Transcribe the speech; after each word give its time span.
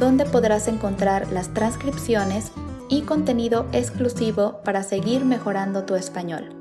donde 0.00 0.24
podrás 0.24 0.66
encontrar 0.66 1.30
las 1.30 1.52
transcripciones 1.52 2.52
y 2.88 3.02
contenido 3.02 3.66
exclusivo 3.72 4.62
para 4.64 4.82
seguir 4.82 5.26
mejorando 5.26 5.84
tu 5.84 5.94
español. 5.94 6.56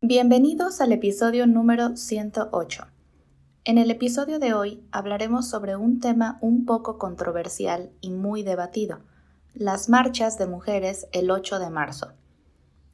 Bienvenidos 0.00 0.80
al 0.80 0.92
episodio 0.92 1.48
número 1.48 1.96
108. 1.96 2.86
En 3.64 3.76
el 3.76 3.90
episodio 3.90 4.38
de 4.38 4.54
hoy 4.54 4.80
hablaremos 4.92 5.50
sobre 5.50 5.74
un 5.74 5.98
tema 5.98 6.38
un 6.40 6.64
poco 6.64 6.96
controversial 6.96 7.90
y 8.00 8.10
muy 8.10 8.44
debatido, 8.44 9.00
las 9.54 9.88
marchas 9.88 10.38
de 10.38 10.46
mujeres 10.46 11.08
el 11.10 11.32
8 11.32 11.58
de 11.58 11.70
marzo. 11.70 12.12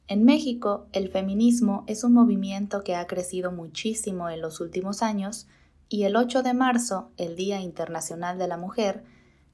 En 0.07 0.23
México, 0.25 0.87
el 0.91 1.09
feminismo 1.09 1.83
es 1.85 2.03
un 2.03 2.13
movimiento 2.13 2.83
que 2.83 2.95
ha 2.95 3.05
crecido 3.05 3.51
muchísimo 3.51 4.27
en 4.31 4.41
los 4.41 4.59
últimos 4.59 5.03
años 5.03 5.47
y 5.89 6.03
el 6.03 6.15
8 6.15 6.43
de 6.43 6.53
marzo, 6.53 7.09
el 7.17 7.35
Día 7.35 7.59
Internacional 7.61 8.37
de 8.37 8.47
la 8.47 8.57
Mujer, 8.57 9.03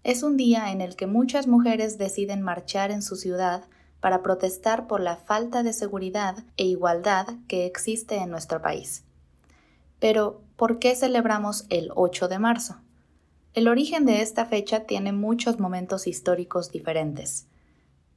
es 0.04 0.22
un 0.24 0.36
día 0.38 0.72
en 0.72 0.82
el 0.82 0.96
que 0.96 1.06
muchas 1.08 1.48
mujeres 1.48 1.98
deciden 1.98 2.42
marchar 2.42 2.92
en 2.92 3.02
su 3.02 3.16
ciudad 3.16 3.64
para 4.00 4.22
protestar 4.24 4.88
por 4.88 5.02
la 5.02 5.18
falta 5.18 5.64
de 5.64 5.74
seguridad 5.74 6.44
e 6.58 6.66
igualdad 6.66 7.28
que 7.48 7.66
existe 7.66 8.18
en 8.18 8.30
nuestro 8.32 8.62
país. 8.62 9.04
Pero, 10.00 10.42
¿por 10.56 10.80
qué 10.80 10.96
celebramos 10.96 11.66
el 11.70 11.92
8 11.94 12.28
de 12.28 12.40
marzo? 12.40 12.82
El 13.54 13.68
origen 13.68 14.06
de 14.06 14.22
esta 14.22 14.46
fecha 14.46 14.86
tiene 14.86 15.12
muchos 15.12 15.60
momentos 15.60 16.08
históricos 16.08 16.72
diferentes. 16.72 17.46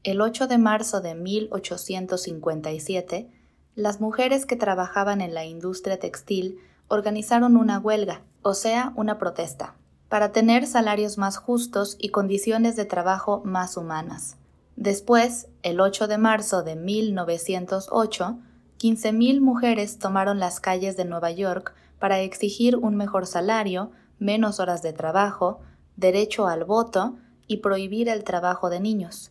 El 0.04 0.22
8 0.22 0.46
de 0.46 0.58
marzo 0.58 1.02
de 1.02 1.14
1857, 1.14 3.28
las 3.74 4.00
mujeres 4.00 4.46
que 4.46 4.56
trabajaban 4.56 5.20
en 5.20 5.34
la 5.34 5.44
industria 5.44 5.98
textil 5.98 6.60
organizaron 6.88 7.56
una 7.56 7.78
huelga, 7.78 8.22
o 8.42 8.54
sea, 8.54 8.92
una 8.96 9.18
protesta, 9.18 9.74
para 10.08 10.32
tener 10.32 10.66
salarios 10.66 11.18
más 11.18 11.36
justos 11.36 11.96
y 11.98 12.10
condiciones 12.10 12.76
de 12.76 12.84
trabajo 12.84 13.42
más 13.44 13.76
humanas. 13.76 14.36
Después, 14.76 15.48
el 15.62 15.80
8 15.80 16.08
de 16.08 16.18
marzo 16.18 16.62
de 16.62 16.76
1908, 16.76 18.38
15.000 18.78 19.40
mujeres 19.40 19.98
tomaron 19.98 20.40
las 20.40 20.60
calles 20.60 20.96
de 20.96 21.04
Nueva 21.04 21.30
York 21.30 21.74
para 21.98 22.20
exigir 22.20 22.76
un 22.76 22.96
mejor 22.96 23.26
salario, 23.26 23.92
menos 24.18 24.60
horas 24.60 24.82
de 24.82 24.92
trabajo, 24.92 25.60
derecho 25.96 26.48
al 26.48 26.64
voto 26.64 27.16
y 27.46 27.58
prohibir 27.58 28.08
el 28.08 28.24
trabajo 28.24 28.68
de 28.68 28.80
niños. 28.80 29.30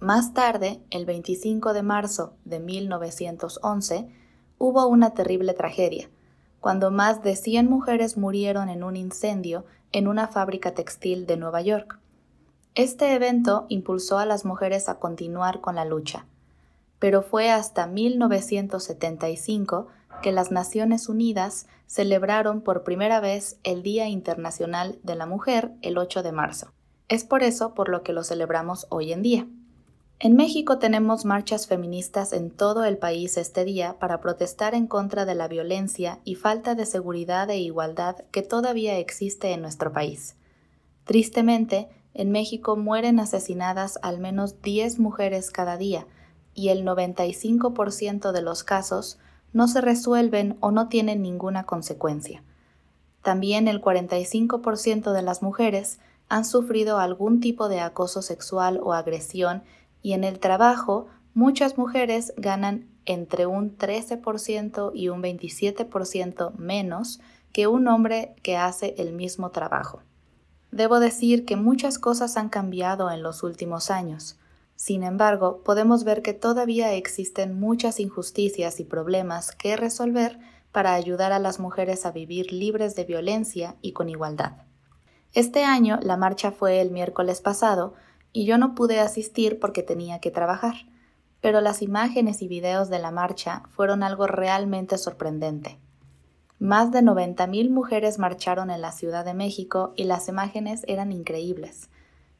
Más 0.00 0.32
tarde, 0.32 0.80
el 0.90 1.04
25 1.04 1.74
de 1.74 1.82
marzo 1.82 2.34
de 2.46 2.58
1911, 2.58 4.08
hubo 4.56 4.86
una 4.86 5.10
terrible 5.10 5.52
tragedia, 5.52 6.08
cuando 6.60 6.90
más 6.90 7.22
de 7.22 7.36
100 7.36 7.68
mujeres 7.68 8.16
murieron 8.16 8.68
en 8.68 8.82
un 8.84 8.96
incendio 8.96 9.64
en 9.92 10.08
una 10.08 10.28
fábrica 10.28 10.74
textil 10.74 11.26
de 11.26 11.36
Nueva 11.36 11.60
York. 11.62 11.98
Este 12.74 13.14
evento 13.14 13.66
impulsó 13.68 14.18
a 14.18 14.26
las 14.26 14.44
mujeres 14.44 14.88
a 14.88 14.98
continuar 14.98 15.60
con 15.60 15.74
la 15.74 15.84
lucha, 15.84 16.26
pero 16.98 17.22
fue 17.22 17.50
hasta 17.50 17.86
1975 17.86 19.88
que 20.22 20.32
las 20.32 20.50
Naciones 20.52 21.08
Unidas 21.08 21.66
celebraron 21.86 22.60
por 22.60 22.84
primera 22.84 23.20
vez 23.20 23.58
el 23.64 23.82
Día 23.82 24.08
Internacional 24.08 24.98
de 25.02 25.16
la 25.16 25.26
Mujer 25.26 25.72
el 25.82 25.98
8 25.98 26.22
de 26.22 26.32
marzo. 26.32 26.72
Es 27.08 27.24
por 27.24 27.42
eso 27.42 27.74
por 27.74 27.88
lo 27.88 28.04
que 28.04 28.12
lo 28.12 28.22
celebramos 28.22 28.86
hoy 28.90 29.12
en 29.12 29.22
día. 29.22 29.48
En 30.22 30.36
México 30.36 30.76
tenemos 30.76 31.24
marchas 31.24 31.66
feministas 31.66 32.34
en 32.34 32.50
todo 32.50 32.84
el 32.84 32.98
país 32.98 33.38
este 33.38 33.64
día 33.64 33.98
para 33.98 34.20
protestar 34.20 34.74
en 34.74 34.86
contra 34.86 35.24
de 35.24 35.34
la 35.34 35.48
violencia 35.48 36.18
y 36.24 36.34
falta 36.34 36.74
de 36.74 36.84
seguridad 36.84 37.48
e 37.48 37.56
igualdad 37.56 38.16
que 38.30 38.42
todavía 38.42 38.98
existe 38.98 39.52
en 39.52 39.62
nuestro 39.62 39.94
país. 39.94 40.36
Tristemente, 41.04 41.88
en 42.12 42.32
México 42.32 42.76
mueren 42.76 43.18
asesinadas 43.18 43.98
al 44.02 44.18
menos 44.18 44.60
10 44.60 44.98
mujeres 44.98 45.50
cada 45.50 45.78
día 45.78 46.06
y 46.52 46.68
el 46.68 46.84
95% 46.84 48.32
de 48.32 48.42
los 48.42 48.62
casos 48.62 49.18
no 49.54 49.68
se 49.68 49.80
resuelven 49.80 50.58
o 50.60 50.70
no 50.70 50.88
tienen 50.88 51.22
ninguna 51.22 51.64
consecuencia. 51.64 52.42
También 53.22 53.68
el 53.68 53.80
45% 53.80 55.12
de 55.12 55.22
las 55.22 55.40
mujeres 55.40 55.98
han 56.28 56.44
sufrido 56.44 56.98
algún 56.98 57.40
tipo 57.40 57.70
de 57.70 57.80
acoso 57.80 58.20
sexual 58.20 58.80
o 58.82 58.92
agresión 58.92 59.62
y 60.02 60.12
en 60.12 60.24
el 60.24 60.38
trabajo 60.38 61.06
muchas 61.34 61.78
mujeres 61.78 62.32
ganan 62.36 62.88
entre 63.04 63.46
un 63.46 63.76
13% 63.76 64.92
y 64.94 65.08
un 65.08 65.22
27% 65.22 66.54
menos 66.56 67.20
que 67.52 67.66
un 67.66 67.88
hombre 67.88 68.34
que 68.42 68.56
hace 68.56 68.94
el 68.98 69.12
mismo 69.12 69.50
trabajo. 69.50 70.02
Debo 70.70 71.00
decir 71.00 71.44
que 71.44 71.56
muchas 71.56 71.98
cosas 71.98 72.36
han 72.36 72.48
cambiado 72.48 73.10
en 73.10 73.22
los 73.22 73.42
últimos 73.42 73.90
años. 73.90 74.38
Sin 74.76 75.02
embargo, 75.02 75.62
podemos 75.64 76.04
ver 76.04 76.22
que 76.22 76.32
todavía 76.32 76.94
existen 76.94 77.58
muchas 77.58 78.00
injusticias 78.00 78.80
y 78.80 78.84
problemas 78.84 79.52
que 79.52 79.76
resolver 79.76 80.38
para 80.72 80.94
ayudar 80.94 81.32
a 81.32 81.40
las 81.40 81.58
mujeres 81.58 82.06
a 82.06 82.12
vivir 82.12 82.52
libres 82.52 82.94
de 82.94 83.04
violencia 83.04 83.76
y 83.82 83.92
con 83.92 84.08
igualdad. 84.08 84.52
Este 85.32 85.64
año 85.64 85.98
la 86.02 86.16
marcha 86.16 86.52
fue 86.52 86.80
el 86.80 86.90
miércoles 86.90 87.40
pasado, 87.40 87.94
y 88.32 88.44
yo 88.44 88.58
no 88.58 88.74
pude 88.74 89.00
asistir 89.00 89.58
porque 89.58 89.82
tenía 89.82 90.20
que 90.20 90.30
trabajar, 90.30 90.74
pero 91.40 91.60
las 91.60 91.82
imágenes 91.82 92.42
y 92.42 92.48
videos 92.48 92.88
de 92.90 92.98
la 92.98 93.10
marcha 93.10 93.62
fueron 93.70 94.02
algo 94.02 94.26
realmente 94.26 94.98
sorprendente. 94.98 95.78
Más 96.58 96.92
de 96.92 97.00
90.000 97.00 97.70
mujeres 97.70 98.18
marcharon 98.18 98.70
en 98.70 98.82
la 98.82 98.92
Ciudad 98.92 99.24
de 99.24 99.32
México 99.32 99.94
y 99.96 100.04
las 100.04 100.28
imágenes 100.28 100.84
eran 100.86 101.10
increíbles. 101.10 101.88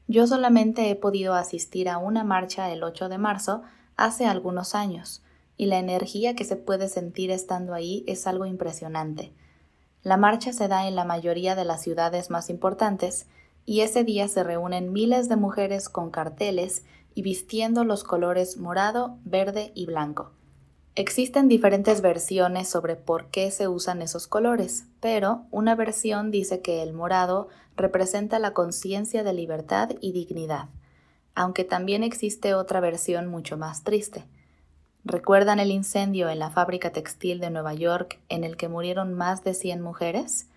Yo 0.06 0.26
solamente 0.26 0.90
he 0.90 0.96
podido 0.96 1.34
asistir 1.34 1.88
a 1.88 1.96
una 1.98 2.24
marcha 2.24 2.70
el 2.70 2.82
8 2.82 3.08
de 3.08 3.16
marzo 3.16 3.62
hace 3.96 4.26
algunos 4.26 4.74
años, 4.74 5.22
y 5.56 5.66
la 5.66 5.78
energía 5.78 6.34
que 6.34 6.44
se 6.44 6.56
puede 6.56 6.88
sentir 6.88 7.30
estando 7.30 7.74
ahí 7.74 8.04
es 8.06 8.26
algo 8.26 8.46
impresionante. 8.46 9.32
La 10.02 10.16
marcha 10.16 10.52
se 10.52 10.68
da 10.68 10.88
en 10.88 10.96
la 10.96 11.04
mayoría 11.04 11.54
de 11.54 11.64
las 11.64 11.82
ciudades 11.82 12.30
más 12.30 12.48
importantes 12.48 13.26
y 13.70 13.82
ese 13.82 14.02
día 14.02 14.26
se 14.26 14.42
reúnen 14.42 14.92
miles 14.92 15.28
de 15.28 15.36
mujeres 15.36 15.88
con 15.88 16.10
carteles 16.10 16.84
y 17.14 17.22
vistiendo 17.22 17.84
los 17.84 18.02
colores 18.02 18.56
morado, 18.56 19.20
verde 19.24 19.70
y 19.76 19.86
blanco. 19.86 20.32
Existen 20.96 21.46
diferentes 21.46 22.00
versiones 22.00 22.68
sobre 22.68 22.96
por 22.96 23.30
qué 23.30 23.52
se 23.52 23.68
usan 23.68 24.02
esos 24.02 24.26
colores, 24.26 24.88
pero 24.98 25.44
una 25.52 25.76
versión 25.76 26.32
dice 26.32 26.62
que 26.62 26.82
el 26.82 26.92
morado 26.92 27.46
representa 27.76 28.40
la 28.40 28.54
conciencia 28.54 29.22
de 29.22 29.34
libertad 29.34 29.90
y 30.00 30.10
dignidad, 30.10 30.68
aunque 31.36 31.62
también 31.62 32.02
existe 32.02 32.54
otra 32.54 32.80
versión 32.80 33.28
mucho 33.28 33.56
más 33.56 33.84
triste. 33.84 34.24
¿Recuerdan 35.04 35.60
el 35.60 35.70
incendio 35.70 36.28
en 36.28 36.40
la 36.40 36.50
fábrica 36.50 36.90
textil 36.90 37.38
de 37.38 37.50
Nueva 37.50 37.74
York 37.74 38.18
en 38.30 38.42
el 38.42 38.56
que 38.56 38.66
murieron 38.68 39.14
más 39.14 39.44
de 39.44 39.54
100 39.54 39.80
mujeres? 39.80 40.48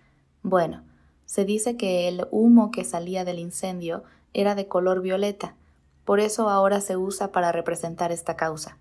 Bueno, 0.42 0.82
se 1.26 1.44
dice 1.44 1.76
que 1.76 2.08
el 2.08 2.26
humo 2.30 2.70
que 2.70 2.84
salía 2.84 3.24
del 3.24 3.38
incendio 3.38 4.04
era 4.32 4.54
de 4.54 4.68
color 4.68 5.00
violeta, 5.00 5.54
por 6.04 6.20
eso 6.20 6.48
ahora 6.48 6.80
se 6.80 6.96
usa 6.96 7.32
para 7.32 7.52
representar 7.52 8.12
esta 8.12 8.36
causa. 8.36 8.78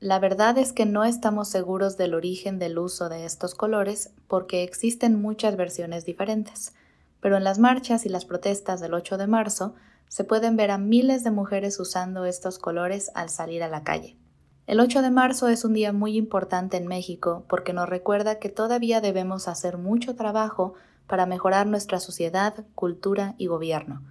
La 0.00 0.18
verdad 0.18 0.58
es 0.58 0.72
que 0.72 0.86
no 0.86 1.04
estamos 1.04 1.48
seguros 1.48 1.96
del 1.96 2.14
origen 2.14 2.58
del 2.58 2.78
uso 2.78 3.08
de 3.08 3.24
estos 3.24 3.54
colores 3.54 4.12
porque 4.28 4.62
existen 4.62 5.20
muchas 5.20 5.56
versiones 5.56 6.04
diferentes, 6.04 6.74
pero 7.20 7.36
en 7.36 7.44
las 7.44 7.58
marchas 7.58 8.04
y 8.04 8.08
las 8.08 8.24
protestas 8.24 8.80
del 8.80 8.92
8 8.92 9.16
de 9.16 9.26
marzo 9.26 9.74
se 10.08 10.24
pueden 10.24 10.56
ver 10.56 10.70
a 10.70 10.78
miles 10.78 11.24
de 11.24 11.30
mujeres 11.30 11.80
usando 11.80 12.24
estos 12.24 12.58
colores 12.58 13.10
al 13.14 13.30
salir 13.30 13.62
a 13.62 13.68
la 13.68 13.82
calle. 13.82 14.18
El 14.66 14.80
8 14.80 15.00
de 15.00 15.10
marzo 15.10 15.48
es 15.48 15.64
un 15.64 15.74
día 15.74 15.92
muy 15.92 16.16
importante 16.16 16.76
en 16.76 16.86
México 16.86 17.44
porque 17.48 17.72
nos 17.72 17.88
recuerda 17.88 18.38
que 18.38 18.48
todavía 18.48 19.00
debemos 19.00 19.48
hacer 19.48 19.78
mucho 19.78 20.16
trabajo 20.16 20.74
para 21.06 21.26
mejorar 21.26 21.66
nuestra 21.66 22.00
sociedad, 22.00 22.64
cultura 22.74 23.34
y 23.38 23.46
gobierno. 23.46 24.02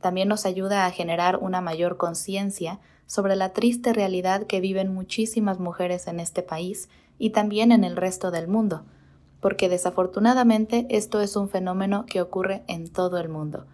También 0.00 0.28
nos 0.28 0.46
ayuda 0.46 0.86
a 0.86 0.90
generar 0.90 1.38
una 1.38 1.60
mayor 1.60 1.96
conciencia 1.96 2.80
sobre 3.06 3.36
la 3.36 3.52
triste 3.52 3.92
realidad 3.92 4.46
que 4.46 4.60
viven 4.60 4.92
muchísimas 4.92 5.60
mujeres 5.60 6.06
en 6.06 6.18
este 6.18 6.42
país 6.42 6.88
y 7.18 7.30
también 7.30 7.70
en 7.70 7.84
el 7.84 7.96
resto 7.96 8.30
del 8.30 8.48
mundo, 8.48 8.84
porque 9.40 9.68
desafortunadamente 9.68 10.86
esto 10.90 11.20
es 11.20 11.36
un 11.36 11.48
fenómeno 11.48 12.06
que 12.06 12.20
ocurre 12.20 12.64
en 12.66 12.88
todo 12.88 13.18
el 13.18 13.28
mundo. 13.28 13.66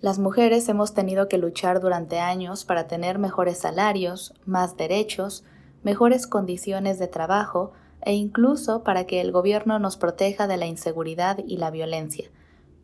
Las 0.00 0.18
mujeres 0.18 0.68
hemos 0.68 0.94
tenido 0.94 1.28
que 1.28 1.38
luchar 1.38 1.80
durante 1.80 2.20
años 2.20 2.64
para 2.64 2.86
tener 2.86 3.18
mejores 3.18 3.58
salarios, 3.58 4.34
más 4.44 4.76
derechos, 4.76 5.42
mejores 5.82 6.26
condiciones 6.26 6.98
de 6.98 7.08
trabajo 7.08 7.72
e 8.06 8.14
incluso 8.14 8.84
para 8.84 9.04
que 9.04 9.20
el 9.20 9.32
gobierno 9.32 9.80
nos 9.80 9.96
proteja 9.96 10.46
de 10.46 10.56
la 10.56 10.66
inseguridad 10.66 11.38
y 11.44 11.56
la 11.56 11.72
violencia. 11.72 12.30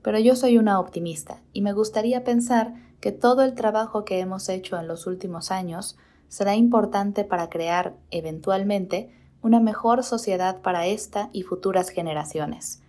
Pero 0.03 0.19
yo 0.19 0.35
soy 0.35 0.59
una 0.59 0.81
optimista 0.81 1.41
y 1.53 1.63
me 1.63 1.73
gustaría 1.73 2.25
pensar 2.25 2.75
que 3.01 3.13
todo 3.13 3.43
el 3.43 3.55
trabajo 3.55 4.05
que 4.05 4.19
hemos 4.19 4.49
hecho 4.49 4.79
en 4.81 4.89
los 4.89 5.07
últimos 5.07 5.53
años 5.53 5.97
será 6.27 6.57
importante 6.57 7.23
para 7.23 7.49
crear, 7.49 7.95
eventualmente, 8.11 9.15
una 9.43 9.61
mejor 9.61 10.03
sociedad 10.03 10.61
para 10.61 10.89
esta 10.89 11.31
y 11.33 11.43
futuras 11.43 11.91
generaciones. 11.91 12.83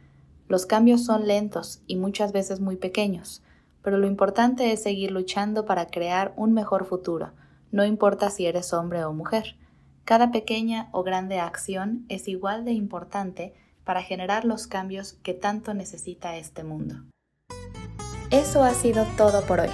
Los 0.48 0.66
cambios 0.66 1.06
son 1.06 1.28
lentos 1.28 1.84
y 1.86 1.98
muchas 1.98 2.32
veces 2.32 2.60
muy 2.60 2.78
pequeños, 2.78 3.44
pero 3.84 4.00
lo 4.00 4.08
importante 4.08 4.72
es 4.72 4.82
seguir 4.82 5.12
luchando 5.12 5.66
para 5.66 5.86
crear 5.86 6.34
un 6.36 6.54
mejor 6.54 6.86
futuro, 6.86 7.32
no 7.72 7.86
importa 7.86 8.32
si 8.32 8.48
eres 8.48 8.74
hombre 8.74 9.06
o 9.06 9.14
mujer. 9.14 9.56
Cada 10.06 10.32
pequeña 10.32 10.88
o 10.92 11.04
grande 11.04 11.40
acción 11.40 12.06
es 12.10 12.28
igual 12.28 12.66
de 12.66 12.74
importante 12.74 13.54
para 13.86 14.04
generar 14.04 14.44
los 14.44 14.68
cambios 14.68 15.14
que 15.24 15.34
tanto 15.34 15.74
necesita 15.74 16.36
este 16.36 16.64
mundo. 16.64 17.06
Eso 18.30 18.64
ha 18.64 18.74
sido 18.74 19.06
todo 19.18 19.46
por 19.46 19.62
hoy. 19.62 19.70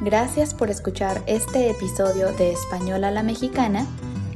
Gracias 0.00 0.54
por 0.54 0.70
escuchar 0.70 1.22
este 1.26 1.68
episodio 1.70 2.32
de 2.32 2.52
Español 2.52 3.04
a 3.04 3.10
la 3.10 3.22
Mexicana 3.22 3.86